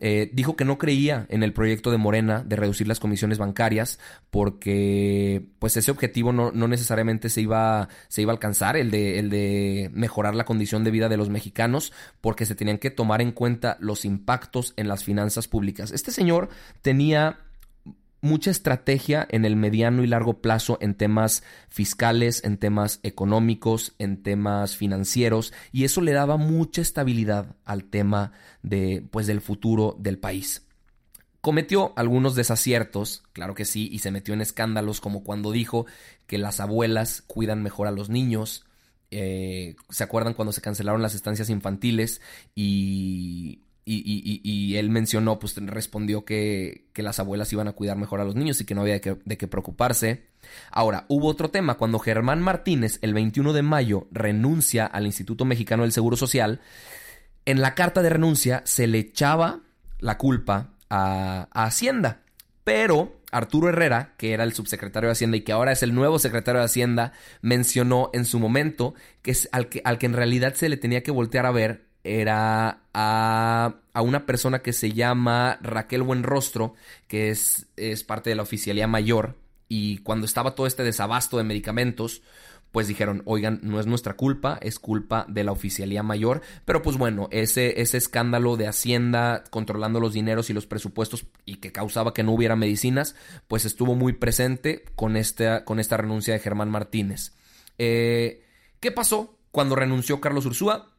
Eh, 0.00 0.30
dijo 0.32 0.54
que 0.54 0.64
no 0.64 0.78
creía 0.78 1.26
en 1.28 1.42
el 1.42 1.52
proyecto 1.52 1.90
de 1.90 1.96
Morena 1.96 2.44
de 2.46 2.54
reducir 2.54 2.86
las 2.86 3.00
comisiones 3.00 3.38
bancarias 3.38 3.98
porque 4.30 5.48
pues 5.58 5.76
ese 5.76 5.90
objetivo 5.90 6.32
no, 6.32 6.52
necesariamente 6.52 7.28
se 7.28 7.40
iba, 7.40 7.88
se 8.06 8.22
iba 8.22 8.30
a 8.30 8.34
alcanzar, 8.34 8.76
el 8.76 8.92
de, 8.92 9.18
el 9.18 9.28
de 9.28 9.90
mejorar 9.92 10.36
la 10.36 10.44
condición 10.44 10.84
de 10.84 10.92
vida 10.92 11.08
de 11.08 11.16
los 11.16 11.30
mexicanos, 11.30 11.92
porque 12.20 12.46
se 12.46 12.54
tenían 12.54 12.78
que 12.78 12.90
tomar 12.90 13.20
en 13.20 13.32
cuenta 13.32 13.76
los 13.80 14.04
impactos 14.04 14.72
en 14.76 14.86
las 14.86 15.02
finanzas 15.02 15.48
públicas. 15.48 15.90
Este 15.90 16.12
señor 16.12 16.48
tenía 16.82 17.38
mucha 18.20 18.50
estrategia 18.50 19.26
en 19.30 19.44
el 19.44 19.56
mediano 19.56 20.02
y 20.02 20.06
largo 20.06 20.40
plazo 20.40 20.78
en 20.80 20.94
temas 20.94 21.42
fiscales, 21.68 22.42
en 22.44 22.58
temas 22.58 23.00
económicos, 23.02 23.94
en 23.98 24.22
temas 24.22 24.76
financieros 24.76 25.52
y 25.72 25.84
eso 25.84 26.00
le 26.00 26.12
daba 26.12 26.36
mucha 26.36 26.82
estabilidad 26.82 27.56
al 27.64 27.84
tema 27.84 28.32
de 28.62 29.04
pues 29.10 29.26
del 29.26 29.40
futuro 29.40 29.96
del 29.98 30.18
país. 30.18 30.64
Cometió 31.40 31.92
algunos 31.96 32.34
desaciertos, 32.34 33.22
claro 33.32 33.54
que 33.54 33.64
sí, 33.64 33.88
y 33.92 34.00
se 34.00 34.10
metió 34.10 34.34
en 34.34 34.40
escándalos 34.40 35.00
como 35.00 35.22
cuando 35.22 35.52
dijo 35.52 35.86
que 36.26 36.36
las 36.36 36.58
abuelas 36.58 37.22
cuidan 37.26 37.62
mejor 37.62 37.86
a 37.86 37.92
los 37.92 38.10
niños. 38.10 38.64
Eh, 39.10 39.76
¿Se 39.88 40.02
acuerdan 40.04 40.34
cuando 40.34 40.52
se 40.52 40.60
cancelaron 40.60 41.00
las 41.00 41.14
estancias 41.14 41.48
infantiles 41.48 42.20
y 42.56 43.62
y, 43.90 44.76
él 44.76 44.90
mencionó, 44.90 45.38
pues 45.38 45.56
respondió 45.56 46.24
que, 46.24 46.86
las 46.96 47.18
abuelas 47.20 47.52
iban 47.52 47.68
a 47.68 47.72
cuidar 47.72 47.96
mejor 47.96 48.20
a 48.20 48.24
los 48.24 48.34
niños 48.34 48.60
y 48.60 48.64
que 48.64 48.74
no 48.74 48.82
había 48.82 49.00
de 49.00 49.38
qué, 49.38 49.48
preocuparse. 49.48 50.26
Ahora, 50.70 51.06
hubo 51.08 51.28
otro 51.28 51.50
tema, 51.50 51.76
cuando 51.76 51.98
Germán 51.98 52.40
Martínez 52.40 52.98
el 53.02 53.14
21 53.14 53.52
de 53.52 53.62
mayo 53.62 54.08
renuncia 54.10 54.86
al 54.86 55.06
Instituto 55.06 55.44
Mexicano 55.44 55.84
del 55.84 55.92
Seguro 55.92 56.16
Social, 56.16 56.60
en 57.46 57.60
la 57.60 57.74
carta 57.74 58.02
de 58.02 58.10
renuncia 58.10 58.62
se 58.64 58.86
le 58.86 58.98
echaba 58.98 59.60
la 60.00 60.18
culpa 60.18 60.74
a, 60.90 61.48
Hacienda, 61.52 62.22
pero 62.64 63.20
Arturo 63.30 63.68
Herrera, 63.70 64.14
que 64.18 64.32
era 64.32 64.44
el 64.44 64.52
subsecretario 64.52 65.08
de 65.08 65.12
Hacienda 65.12 65.36
y 65.38 65.42
que 65.42 65.52
ahora 65.52 65.72
es 65.72 65.82
el 65.82 65.94
nuevo 65.94 66.18
secretario 66.18 66.60
de 66.60 66.66
Hacienda, 66.66 67.12
mencionó 67.40 68.10
en 68.12 68.24
su 68.24 68.38
momento 68.38 68.94
que 69.22 69.30
es 69.30 69.48
al 69.52 69.68
que, 69.68 69.80
al 69.84 69.98
que 69.98 70.06
en 70.06 70.12
realidad 70.12 70.54
se 70.54 70.68
le 70.68 70.76
tenía 70.76 71.02
que 71.02 71.10
voltear 71.10 71.46
a 71.46 71.50
ver 71.50 71.87
era 72.04 72.82
a, 72.94 73.74
una 73.94 74.26
persona 74.26 74.60
que 74.60 74.72
se 74.72 74.92
llama 74.92 75.58
Raquel 75.60 76.02
Buenrostro, 76.02 76.74
que 77.06 77.30
es, 77.30 77.66
es 77.76 78.04
parte 78.04 78.30
de 78.30 78.36
la 78.36 78.42
oficialía 78.42 78.86
mayor, 78.86 79.36
y 79.68 79.98
cuando 79.98 80.24
estaba 80.24 80.54
todo 80.54 80.66
este 80.66 80.82
desabasto 80.82 81.36
de 81.36 81.44
medicamentos, 81.44 82.22
pues 82.72 82.86
dijeron, 82.86 83.22
oigan, 83.24 83.60
no 83.62 83.80
es 83.80 83.86
nuestra 83.86 84.14
culpa, 84.14 84.58
es 84.60 84.78
culpa 84.78 85.24
de 85.28 85.42
la 85.44 85.52
oficialía 85.52 86.02
mayor, 86.02 86.42
pero 86.64 86.82
pues 86.82 86.96
bueno, 86.98 87.28
ese, 87.30 87.80
ese 87.80 87.96
escándalo 87.96 88.56
de 88.56 88.68
Hacienda 88.68 89.44
controlando 89.50 90.00
los 90.00 90.12
dineros 90.12 90.50
y 90.50 90.52
los 90.52 90.66
presupuestos 90.66 91.26
y 91.44 91.56
que 91.56 91.72
causaba 91.72 92.12
que 92.12 92.22
no 92.22 92.32
hubiera 92.32 92.56
medicinas, 92.56 93.14
pues 93.46 93.64
estuvo 93.64 93.94
muy 93.94 94.12
presente 94.12 94.84
con 94.96 95.16
esta, 95.16 95.64
con 95.64 95.80
esta 95.80 95.96
renuncia 95.96 96.34
de 96.34 96.40
Germán 96.40 96.70
Martínez. 96.70 97.32
Eh, 97.78 98.44
¿Qué 98.80 98.92
pasó 98.92 99.38
cuando 99.50 99.74
renunció 99.74 100.20
Carlos 100.20 100.44
Ursúa? 100.44 100.97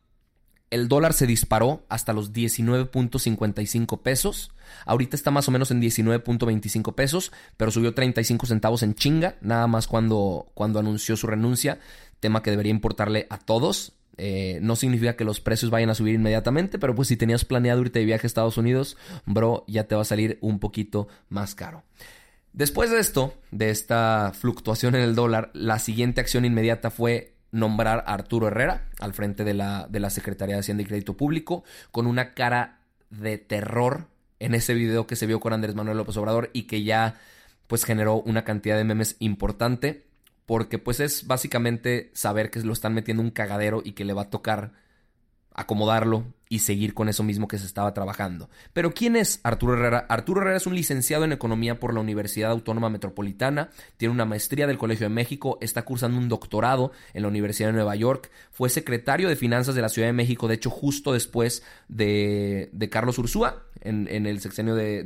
El 0.72 0.88
dólar 0.88 1.14
se 1.14 1.26
disparó 1.28 1.84
hasta 1.90 2.14
los 2.14 2.34
19.55 2.34 4.02
pesos. 4.02 4.52
Ahorita 4.86 5.16
está 5.16 5.32
más 5.32 5.48
o 5.48 5.52
menos 5.52 5.72
en 5.72 5.82
19.25 5.82 6.94
pesos, 6.94 7.32
pero 7.58 7.72
subió 7.72 7.94
35 7.94 8.46
centavos 8.46 8.84
en 8.84 8.96
chinga, 8.96 9.36
nada 9.42 9.68
más 9.68 9.88
cuando, 9.88 10.52
cuando 10.54 10.80
anunció 10.80 11.18
su 11.18 11.28
renuncia, 11.28 11.80
tema 12.20 12.44
que 12.44 12.52
debería 12.52 12.72
importarle 12.72 13.28
a 13.30 13.38
todos. 13.38 13.94
Eh, 14.18 14.60
no 14.62 14.76
significa 14.76 15.16
que 15.16 15.24
los 15.24 15.40
precios 15.40 15.72
vayan 15.72 15.90
a 15.90 15.96
subir 15.96 16.16
inmediatamente, 16.16 16.78
pero 16.78 16.94
pues 16.94 17.08
si 17.08 17.16
tenías 17.16 17.46
planeado 17.46 17.82
irte 17.82 18.00
de 18.00 18.06
viaje 18.06 18.26
a 18.26 18.28
Estados 18.28 18.58
Unidos, 18.58 18.98
bro, 19.26 19.64
ya 19.68 19.86
te 19.86 19.96
va 19.96 20.02
a 20.02 20.06
salir 20.06 20.38
un 20.42 20.60
poquito 20.60 21.08
más 21.30 21.56
caro. 21.56 21.84
Después 22.52 22.90
de 22.90 23.00
esto, 23.00 23.34
de 23.52 23.70
esta 23.70 24.34
fluctuación 24.38 24.96
en 24.96 25.02
el 25.02 25.16
dólar, 25.16 25.52
la 25.54 25.80
siguiente 25.80 26.20
acción 26.20 26.46
inmediata 26.46 26.90
fue 26.90 27.39
nombrar 27.52 28.04
a 28.06 28.14
Arturo 28.14 28.48
Herrera 28.48 28.88
al 29.00 29.14
frente 29.14 29.44
de 29.44 29.54
la, 29.54 29.88
de 29.90 30.00
la 30.00 30.10
Secretaría 30.10 30.56
de 30.56 30.62
Hacienda 30.62 30.84
y 30.84 30.86
Crédito 30.86 31.18
Público 31.18 31.64
con 31.92 32.08
una 32.08 32.34
cara 32.34 32.80
de 33.10 33.38
terror 33.38 34.08
en 34.40 34.56
ese 34.56 34.74
video 34.74 35.08
que 35.08 35.16
se 35.16 35.26
vio 35.26 35.40
con 35.40 35.54
Andrés 35.54 35.76
Manuel 35.76 35.98
López 35.98 36.18
Obrador 36.18 36.50
y 36.54 36.64
que 36.64 36.84
ya 36.84 37.16
pues 37.68 37.84
generó 37.86 38.16
una 38.16 38.44
cantidad 38.44 38.78
de 38.78 38.84
memes 38.84 39.16
importante 39.20 40.06
porque 40.46 40.80
pues 40.80 41.00
es 41.00 41.28
básicamente 41.28 42.10
saber 42.14 42.50
que 42.50 42.60
lo 42.62 42.74
están 42.74 42.94
metiendo 42.94 43.22
un 43.22 43.30
cagadero 43.30 43.82
y 43.84 43.92
que 43.92 44.06
le 44.06 44.14
va 44.14 44.24
a 44.24 44.30
tocar 44.30 44.72
acomodarlo 45.54 46.26
y 46.52 46.60
seguir 46.60 46.96
con 46.96 47.10
eso 47.10 47.24
mismo 47.24 47.48
que 47.48 47.60
se 47.60 47.66
estaba 47.66 47.94
trabajando. 47.94 48.50
Pero 48.74 48.92
¿quién 48.92 49.16
es 49.16 49.40
Arturo 49.44 49.74
Herrera? 49.74 50.06
Arturo 50.10 50.42
Herrera 50.42 50.58
es 50.58 50.66
un 50.66 50.74
licenciado 50.74 51.24
en 51.24 51.32
Economía 51.32 51.80
por 51.80 51.94
la 51.94 52.00
Universidad 52.00 52.50
Autónoma 52.50 52.90
Metropolitana, 52.90 53.70
tiene 53.98 54.14
una 54.14 54.26
maestría 54.26 54.66
del 54.66 54.80
Colegio 54.80 55.08
de 55.08 55.14
México, 55.14 55.60
está 55.62 55.84
cursando 55.84 56.18
un 56.18 56.28
doctorado 56.28 56.92
en 57.14 57.22
la 57.22 57.28
Universidad 57.28 57.70
de 57.70 57.74
Nueva 57.74 57.96
York, 57.96 58.32
fue 58.52 58.70
secretario 58.70 59.30
de 59.30 59.36
Finanzas 59.36 59.76
de 59.76 59.82
la 59.82 59.90
Ciudad 59.90 60.08
de 60.08 60.14
México, 60.14 60.48
de 60.48 60.56
hecho 60.56 60.72
justo 60.72 61.14
después 61.14 61.64
de, 61.88 62.72
Carlos 62.90 63.20
Ursúa, 63.20 63.64
en, 63.82 64.08
el 64.08 64.42
sexenio 64.42 64.74
de... 64.74 65.02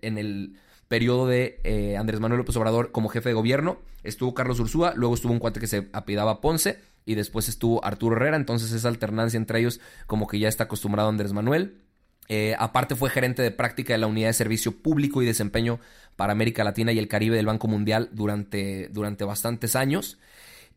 en, 0.00 0.18
el 0.18 0.56
periodo 0.88 1.26
de 1.26 1.60
eh, 1.64 1.96
Andrés 1.96 2.20
Manuel 2.20 2.38
López 2.38 2.56
Obrador 2.56 2.90
como 2.90 3.08
jefe 3.08 3.30
de 3.30 3.34
gobierno, 3.34 3.78
estuvo 4.02 4.32
Carlos 4.32 4.60
Ursúa, 4.60 4.94
luego 4.96 5.14
estuvo 5.14 5.32
un 5.32 5.38
cuate 5.40 5.60
que 5.60 5.66
se 5.66 5.88
apidaba 5.92 6.40
Ponce, 6.40 6.78
y 7.06 7.14
después 7.14 7.48
estuvo 7.48 7.84
Arturo 7.84 8.16
Herrera, 8.16 8.36
entonces 8.36 8.72
esa 8.72 8.88
alternancia 8.88 9.36
entre 9.36 9.60
ellos 9.60 9.80
como 10.06 10.26
que 10.26 10.38
ya 10.38 10.48
está 10.48 10.64
acostumbrado 10.64 11.08
Andrés 11.08 11.32
Manuel. 11.32 11.80
Eh, 12.28 12.56
aparte 12.58 12.96
fue 12.96 13.10
gerente 13.10 13.42
de 13.42 13.50
práctica 13.50 13.92
de 13.92 13.98
la 13.98 14.06
Unidad 14.06 14.28
de 14.28 14.32
Servicio 14.32 14.80
Público 14.82 15.22
y 15.22 15.26
Desempeño 15.26 15.78
para 16.16 16.32
América 16.32 16.64
Latina 16.64 16.92
y 16.92 16.98
el 16.98 17.08
Caribe 17.08 17.36
del 17.36 17.46
Banco 17.46 17.68
Mundial 17.68 18.08
durante, 18.12 18.88
durante 18.88 19.24
bastantes 19.24 19.76
años. 19.76 20.18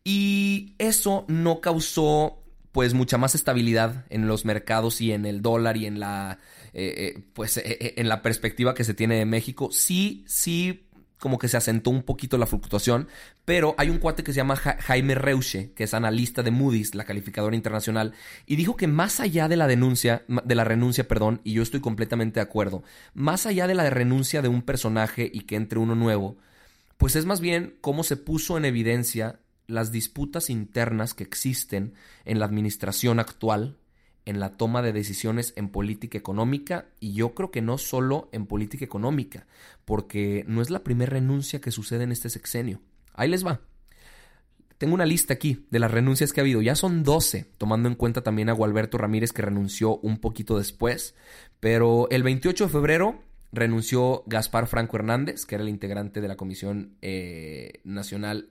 Y 0.04 0.74
eso 0.78 1.24
no 1.28 1.60
causó 1.60 2.42
pues 2.72 2.92
mucha 2.92 3.16
más 3.16 3.34
estabilidad 3.34 4.04
en 4.10 4.28
los 4.28 4.44
mercados 4.44 5.00
y 5.00 5.12
en 5.12 5.24
el 5.24 5.40
dólar 5.40 5.78
y 5.78 5.86
en 5.86 6.00
la 6.00 6.38
eh, 6.74 7.14
eh, 7.16 7.24
pues 7.32 7.60
en 7.64 8.08
la 8.08 8.20
perspectiva 8.20 8.74
que 8.74 8.84
se 8.84 8.94
tiene 8.94 9.16
de 9.16 9.24
México. 9.24 9.70
Sí, 9.72 10.24
sí 10.28 10.87
como 11.18 11.38
que 11.38 11.48
se 11.48 11.56
asentó 11.56 11.90
un 11.90 12.02
poquito 12.02 12.38
la 12.38 12.46
fluctuación, 12.46 13.08
pero 13.44 13.74
hay 13.78 13.90
un 13.90 13.98
cuate 13.98 14.22
que 14.22 14.32
se 14.32 14.38
llama 14.38 14.56
Jaime 14.56 15.14
Reuche, 15.14 15.72
que 15.74 15.84
es 15.84 15.94
analista 15.94 16.42
de 16.42 16.50
Moody's, 16.50 16.94
la 16.94 17.04
calificadora 17.04 17.56
internacional, 17.56 18.14
y 18.46 18.56
dijo 18.56 18.76
que 18.76 18.86
más 18.86 19.20
allá 19.20 19.48
de 19.48 19.56
la 19.56 19.66
denuncia, 19.66 20.22
de 20.28 20.54
la 20.54 20.64
renuncia, 20.64 21.08
perdón, 21.08 21.40
y 21.44 21.52
yo 21.52 21.62
estoy 21.62 21.80
completamente 21.80 22.40
de 22.40 22.44
acuerdo, 22.44 22.82
más 23.14 23.46
allá 23.46 23.66
de 23.66 23.74
la 23.74 23.88
renuncia 23.90 24.42
de 24.42 24.48
un 24.48 24.62
personaje 24.62 25.30
y 25.32 25.40
que 25.40 25.56
entre 25.56 25.78
uno 25.78 25.94
nuevo, 25.94 26.36
pues 26.96 27.16
es 27.16 27.26
más 27.26 27.40
bien 27.40 27.76
cómo 27.80 28.02
se 28.04 28.16
puso 28.16 28.56
en 28.56 28.64
evidencia 28.64 29.40
las 29.66 29.92
disputas 29.92 30.50
internas 30.50 31.14
que 31.14 31.24
existen 31.24 31.94
en 32.24 32.38
la 32.38 32.46
administración 32.46 33.20
actual 33.20 33.76
en 34.28 34.40
la 34.40 34.58
toma 34.58 34.82
de 34.82 34.92
decisiones 34.92 35.54
en 35.56 35.70
política 35.70 36.18
económica 36.18 36.84
y 37.00 37.14
yo 37.14 37.34
creo 37.34 37.50
que 37.50 37.62
no 37.62 37.78
solo 37.78 38.28
en 38.30 38.44
política 38.44 38.84
económica, 38.84 39.46
porque 39.86 40.44
no 40.46 40.60
es 40.60 40.68
la 40.68 40.84
primera 40.84 41.12
renuncia 41.12 41.62
que 41.62 41.70
sucede 41.70 42.04
en 42.04 42.12
este 42.12 42.28
sexenio. 42.28 42.82
Ahí 43.14 43.30
les 43.30 43.46
va. 43.46 43.62
Tengo 44.76 44.92
una 44.92 45.06
lista 45.06 45.32
aquí 45.32 45.64
de 45.70 45.78
las 45.78 45.90
renuncias 45.90 46.34
que 46.34 46.40
ha 46.40 46.42
habido. 46.42 46.60
Ya 46.60 46.74
son 46.74 47.04
12, 47.04 47.46
tomando 47.56 47.88
en 47.88 47.94
cuenta 47.94 48.20
también 48.20 48.50
a 48.50 48.52
Gualberto 48.52 48.98
Ramírez 48.98 49.32
que 49.32 49.40
renunció 49.40 49.96
un 49.96 50.18
poquito 50.18 50.58
después. 50.58 51.14
Pero 51.58 52.06
el 52.10 52.22
28 52.22 52.64
de 52.66 52.70
febrero 52.70 53.22
renunció 53.50 54.24
Gaspar 54.26 54.66
Franco 54.66 54.98
Hernández, 54.98 55.46
que 55.46 55.54
era 55.54 55.64
el 55.64 55.70
integrante 55.70 56.20
de 56.20 56.28
la 56.28 56.36
Comisión 56.36 56.98
eh, 57.00 57.80
Nacional 57.82 58.50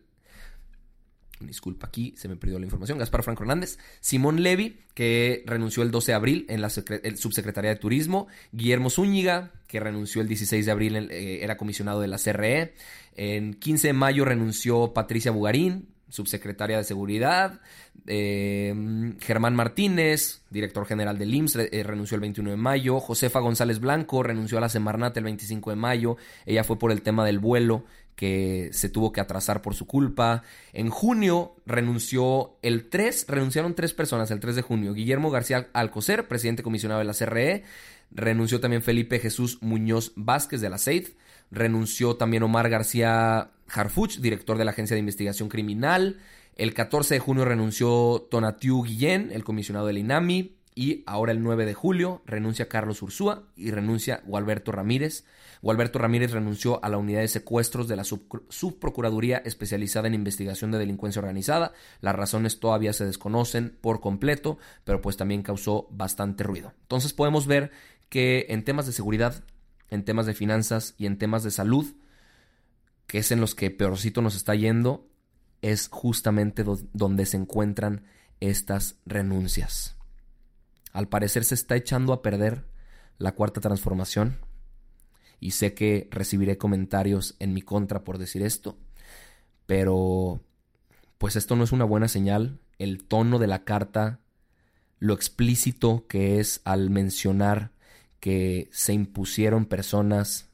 disculpa 1.39 1.87
aquí, 1.87 2.13
se 2.17 2.27
me 2.27 2.35
perdió 2.35 2.59
la 2.59 2.65
información, 2.65 2.97
Gaspar 2.97 3.23
Franco 3.23 3.43
Hernández, 3.43 3.77
Simón 3.99 4.41
Levy, 4.41 4.79
que 4.93 5.43
renunció 5.45 5.83
el 5.83 5.91
12 5.91 6.11
de 6.11 6.15
abril 6.15 6.45
en 6.49 6.61
la 6.61 6.69
subsecretaría 6.69 7.71
de 7.71 7.75
Turismo, 7.75 8.27
Guillermo 8.51 8.89
Zúñiga, 8.89 9.51
que 9.67 9.79
renunció 9.79 10.21
el 10.21 10.27
16 10.27 10.65
de 10.65 10.71
abril, 10.71 10.95
eh, 11.11 11.43
era 11.43 11.57
comisionado 11.57 12.01
de 12.01 12.07
la 12.07 12.17
CRE, 12.17 12.73
en 13.15 13.53
15 13.53 13.87
de 13.87 13.93
mayo 13.93 14.25
renunció 14.25 14.93
Patricia 14.93 15.31
Bugarín, 15.31 15.89
subsecretaria 16.09 16.77
de 16.77 16.83
Seguridad, 16.83 17.59
eh, 18.05 18.73
Germán 19.19 19.55
Martínez, 19.55 20.41
director 20.49 20.85
general 20.85 21.17
del 21.17 21.33
IMSS, 21.33 21.69
eh, 21.71 21.83
renunció 21.83 22.15
el 22.15 22.21
21 22.21 22.51
de 22.51 22.57
mayo, 22.57 22.99
Josefa 22.99 23.39
González 23.39 23.79
Blanco 23.79 24.23
renunció 24.23 24.57
a 24.57 24.61
la 24.61 24.69
Semarnat 24.69 25.17
el 25.17 25.25
25 25.25 25.71
de 25.71 25.75
mayo, 25.75 26.17
ella 26.45 26.63
fue 26.63 26.79
por 26.79 26.91
el 26.91 27.01
tema 27.01 27.25
del 27.25 27.39
vuelo 27.39 27.83
que 28.17 28.71
se 28.73 28.89
tuvo 28.89 29.13
que 29.13 29.21
atrasar 29.21 29.61
por 29.61 29.75
su 29.75 29.85
culpa. 29.85 30.43
En 30.73 30.89
junio 30.89 31.55
renunció 31.67 32.57
el 32.63 32.89
3, 32.89 33.27
renunciaron 33.29 33.75
tres 33.75 33.93
personas 33.93 34.31
el 34.31 34.39
3 34.39 34.55
de 34.55 34.63
junio. 34.63 34.93
Guillermo 34.93 35.29
García 35.29 35.69
Alcocer, 35.71 36.27
presidente 36.27 36.63
comisionado 36.63 36.99
de 36.99 37.05
la 37.05 37.13
CRE. 37.13 37.63
Renunció 38.09 38.59
también 38.59 38.81
Felipe 38.81 39.19
Jesús 39.19 39.59
Muñoz 39.61 40.13
Vázquez 40.15 40.61
de 40.61 40.69
la 40.69 40.79
SEID. 40.79 41.09
Renunció 41.51 42.15
también 42.15 42.41
Omar 42.41 42.69
García 42.69 43.51
Harfuch, 43.69 44.17
director 44.17 44.57
de 44.57 44.65
la 44.65 44.71
Agencia 44.71 44.95
de 44.95 44.99
Investigación 44.99 45.47
Criminal. 45.47 46.17
El 46.55 46.73
14 46.73 47.13
de 47.13 47.19
junio 47.19 47.45
renunció 47.45 48.27
Tonatiu 48.31 48.81
Guillén, 48.81 49.29
el 49.31 49.43
comisionado 49.43 49.85
del 49.85 49.99
INAMI. 49.99 50.55
Y 50.73 51.03
ahora 51.05 51.31
el 51.31 51.43
9 51.43 51.67
de 51.67 51.73
julio 51.75 52.23
renuncia 52.25 52.67
Carlos 52.67 53.01
Ursúa 53.03 53.43
y 53.55 53.69
renuncia 53.69 54.21
Gualberto 54.25 54.71
Ramírez. 54.71 55.23
Gualberto 55.61 55.99
Ramírez 55.99 56.31
renunció 56.31 56.83
a 56.83 56.89
la 56.89 56.97
unidad 56.97 57.21
de 57.21 57.27
secuestros 57.27 57.87
de 57.87 57.95
la 57.95 58.03
subprocuraduría 58.03 59.37
especializada 59.37 60.07
en 60.07 60.13
investigación 60.13 60.71
de 60.71 60.77
delincuencia 60.77 61.19
organizada. 61.19 61.73
Las 62.01 62.15
razones 62.15 62.59
todavía 62.59 62.93
se 62.93 63.05
desconocen 63.05 63.77
por 63.81 63.99
completo, 63.99 64.57
pero 64.83 65.01
pues 65.01 65.17
también 65.17 65.43
causó 65.43 65.87
bastante 65.91 66.43
ruido. 66.43 66.73
Entonces 66.81 67.13
podemos 67.13 67.47
ver 67.47 67.71
que 68.09 68.45
en 68.49 68.63
temas 68.63 68.85
de 68.85 68.93
seguridad 68.93 69.43
en 69.89 70.03
temas 70.03 70.25
de 70.25 70.33
finanzas 70.33 70.95
y 70.97 71.05
en 71.05 71.17
temas 71.17 71.43
de 71.43 71.51
salud, 71.51 71.85
que 73.05 73.19
es 73.19 73.31
en 73.31 73.39
los 73.39 73.55
que 73.55 73.71
peorcito 73.71 74.21
nos 74.21 74.35
está 74.35 74.55
yendo, 74.55 75.07
es 75.61 75.87
justamente 75.91 76.63
donde 76.93 77.25
se 77.25 77.37
encuentran 77.37 78.05
estas 78.39 78.95
renuncias. 79.05 79.95
Al 80.91 81.07
parecer 81.07 81.43
se 81.43 81.55
está 81.55 81.75
echando 81.75 82.13
a 82.13 82.21
perder 82.21 82.65
la 83.17 83.33
cuarta 83.33 83.61
transformación 83.61 84.37
y 85.39 85.51
sé 85.51 85.73
que 85.73 86.07
recibiré 86.11 86.57
comentarios 86.57 87.35
en 87.39 87.53
mi 87.53 87.61
contra 87.61 88.03
por 88.03 88.17
decir 88.17 88.41
esto, 88.41 88.77
pero 89.65 90.41
pues 91.17 91.35
esto 91.35 91.55
no 91.55 91.63
es 91.63 91.71
una 91.71 91.85
buena 91.85 92.07
señal. 92.07 92.59
El 92.79 93.03
tono 93.03 93.39
de 93.39 93.47
la 93.47 93.63
carta, 93.63 94.19
lo 94.99 95.13
explícito 95.13 96.05
que 96.07 96.39
es 96.39 96.61
al 96.63 96.89
mencionar 96.89 97.71
que 98.19 98.69
se 98.71 98.93
impusieron 98.93 99.65
personas, 99.65 100.49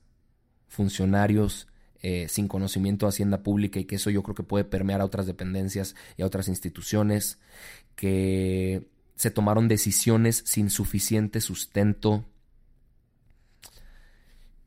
funcionarios, 0.67 1.67
eh, 2.01 2.27
sin 2.27 2.49
conocimiento 2.49 3.05
de 3.05 3.11
Hacienda 3.11 3.43
Pública 3.43 3.79
y 3.79 3.85
que 3.85 3.95
eso 3.95 4.09
yo 4.09 4.23
creo 4.23 4.35
que 4.35 4.43
puede 4.43 4.65
permear 4.65 4.99
a 4.99 5.05
otras 5.05 5.25
dependencias 5.25 5.95
y 6.17 6.21
a 6.21 6.25
otras 6.25 6.49
instituciones, 6.49 7.39
que 7.95 8.89
se 9.15 9.31
tomaron 9.31 9.69
decisiones 9.69 10.43
sin 10.45 10.69
suficiente 10.69 11.39
sustento. 11.39 12.25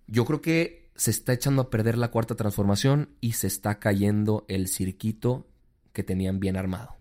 Yo 0.06 0.24
creo 0.24 0.40
que 0.40 0.90
se 0.94 1.10
está 1.10 1.32
echando 1.32 1.62
a 1.62 1.70
perder 1.70 1.98
la 1.98 2.10
cuarta 2.10 2.34
transformación 2.34 3.10
y 3.20 3.32
se 3.32 3.46
está 3.46 3.78
cayendo 3.78 4.44
el 4.48 4.68
cirquito 4.68 5.46
que 5.92 6.02
tenían 6.02 6.40
bien 6.40 6.56
armado. 6.56 6.96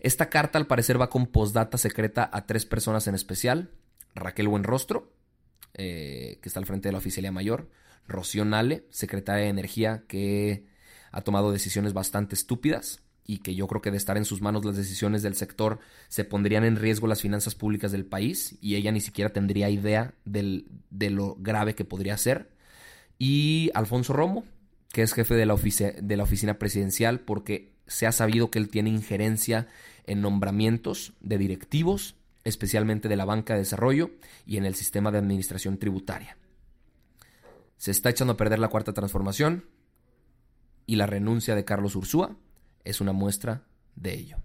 Esta 0.00 0.28
carta 0.28 0.58
al 0.58 0.66
parecer 0.66 1.00
va 1.00 1.10
con 1.10 1.26
postdata 1.26 1.78
secreta 1.78 2.28
a 2.32 2.46
tres 2.46 2.66
personas 2.66 3.06
en 3.06 3.14
especial. 3.14 3.70
Raquel 4.14 4.48
Buenrostro, 4.48 5.12
eh, 5.74 6.38
que 6.42 6.48
está 6.48 6.60
al 6.60 6.66
frente 6.66 6.88
de 6.88 6.92
la 6.92 6.98
Oficialía 6.98 7.32
Mayor, 7.32 7.70
Rocío 8.06 8.44
Nale, 8.44 8.86
secretaria 8.90 9.44
de 9.44 9.50
Energía, 9.50 10.04
que 10.06 10.66
ha 11.12 11.22
tomado 11.22 11.52
decisiones 11.52 11.92
bastante 11.92 12.34
estúpidas 12.34 13.02
y 13.26 13.38
que 13.38 13.54
yo 13.54 13.66
creo 13.66 13.82
que 13.82 13.90
de 13.90 13.96
estar 13.96 14.16
en 14.16 14.24
sus 14.24 14.40
manos 14.40 14.64
las 14.64 14.76
decisiones 14.76 15.22
del 15.22 15.34
sector 15.34 15.80
se 16.08 16.24
pondrían 16.24 16.64
en 16.64 16.76
riesgo 16.76 17.06
las 17.06 17.20
finanzas 17.20 17.54
públicas 17.54 17.92
del 17.92 18.06
país 18.06 18.56
y 18.60 18.76
ella 18.76 18.92
ni 18.92 19.00
siquiera 19.00 19.32
tendría 19.32 19.68
idea 19.68 20.14
de 20.24 21.10
lo 21.10 21.36
grave 21.36 21.74
que 21.74 21.84
podría 21.84 22.16
ser. 22.16 22.50
Y 23.18 23.70
Alfonso 23.74 24.12
Romo, 24.12 24.44
que 24.92 25.02
es 25.02 25.12
jefe 25.12 25.34
de 25.34 25.46
la, 25.46 25.56
de 25.56 26.16
la 26.16 26.22
oficina 26.22 26.58
presidencial 26.58 27.20
porque 27.20 27.74
se 27.86 28.06
ha 28.06 28.12
sabido 28.12 28.50
que 28.50 28.58
él 28.58 28.68
tiene 28.68 28.90
injerencia 28.90 29.68
en 30.04 30.20
nombramientos 30.20 31.12
de 31.20 31.38
directivos, 31.38 32.14
especialmente 32.44 33.08
de 33.08 33.16
la 33.16 33.24
banca 33.24 33.54
de 33.54 33.60
desarrollo 33.60 34.10
y 34.46 34.56
en 34.56 34.64
el 34.64 34.76
sistema 34.76 35.10
de 35.10 35.18
administración 35.18 35.78
tributaria. 35.78 36.36
Se 37.76 37.90
está 37.90 38.10
echando 38.10 38.34
a 38.34 38.36
perder 38.36 38.58
la 38.58 38.68
cuarta 38.68 38.92
transformación 38.92 39.64
y 40.86 40.96
la 40.96 41.06
renuncia 41.06 41.56
de 41.56 41.64
Carlos 41.64 41.96
Ursúa 41.96 42.36
es 42.86 43.00
una 43.00 43.12
muestra 43.12 43.64
de 43.94 44.14
ello. 44.14 44.36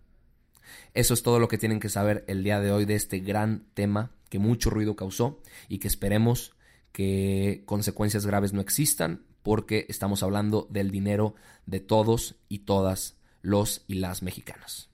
Eso 0.94 1.14
es 1.14 1.24
todo 1.24 1.40
lo 1.40 1.48
que 1.48 1.58
tienen 1.58 1.80
que 1.80 1.90
saber 1.90 2.26
el 2.28 2.44
día 2.44 2.60
de 2.60 2.72
hoy 2.72 2.86
de 2.86 2.96
este 2.96 3.20
gran 3.20 3.66
tema 3.74 4.12
que 4.30 4.40
mucho 4.40 4.70
ruido 4.70 4.96
causó 4.96 5.42
y 5.70 5.80
que 5.80 5.88
esperemos 5.88 6.54
que 6.92 7.64
consecuencias 7.66 8.26
graves 8.26 8.54
no 8.54 8.62
existan 8.62 9.26
porque 9.44 9.86
estamos 9.90 10.24
hablando 10.24 10.68
del 10.70 10.92
dinero 10.92 11.36
de 11.66 11.80
todos 11.80 12.36
y 12.50 12.60
todas 12.60 13.18
los 13.42 13.84
y 13.88 13.96
las 13.96 14.22
mexicanas. 14.22 14.90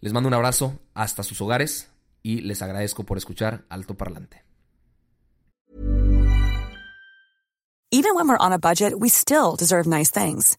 Les 0.00 0.12
mando 0.12 0.28
un 0.28 0.34
abrazo 0.34 0.78
hasta 0.94 1.22
sus 1.22 1.40
hogares 1.40 1.88
y 2.22 2.40
les 2.42 2.62
agradezco 2.62 3.04
por 3.04 3.18
escuchar 3.18 3.64
Alto 3.68 3.96
Parlante. 3.96 4.44
Even 7.90 8.14
when 8.14 8.28
we're 8.28 8.36
on 8.38 8.52
a 8.52 8.58
budget, 8.58 8.92
we 8.94 9.08
still 9.08 9.56
deserve 9.56 9.86
nice 9.88 10.10
things. 10.10 10.58